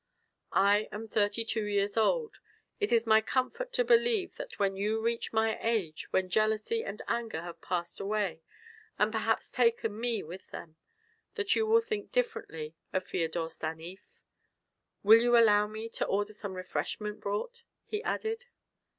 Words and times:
I 0.55 0.89
am 0.91 1.07
thirty 1.07 1.45
two 1.45 1.65
years 1.65 1.95
old; 1.95 2.37
it 2.79 2.91
is 2.91 3.05
my 3.05 3.21
comfort 3.21 3.71
to 3.73 3.83
believe 3.85 4.35
that 4.37 4.57
when 4.57 4.75
you 4.75 4.99
reach 4.99 5.31
my 5.31 5.59
age, 5.61 6.07
when 6.11 6.27
jealousy 6.27 6.83
and 6.83 7.03
anger 7.07 7.43
have 7.43 7.61
passed 7.61 7.99
away 7.99 8.41
and 8.97 9.11
perhaps 9.11 9.47
taken 9.51 9.99
me 9.99 10.23
with 10.23 10.49
them, 10.49 10.75
that 11.35 11.55
you 11.55 11.67
will 11.67 11.81
think 11.81 12.11
differently 12.11 12.73
of 12.91 13.03
Feodor 13.05 13.47
Stanief. 13.47 14.01
Will 15.03 15.21
you 15.21 15.37
allow 15.37 15.67
me 15.67 15.87
to 15.89 16.05
order 16.07 16.33
some 16.33 16.55
refreshment 16.55 17.19
brought?" 17.21 17.61
he 17.85 18.01
added. 18.01 18.45